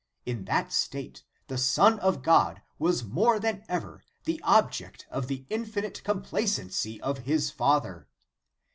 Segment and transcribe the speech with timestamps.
[0.25, 5.45] In that state, the Son of God was more than ever the object of the.
[5.51, 8.07] infinite complacency of His Father.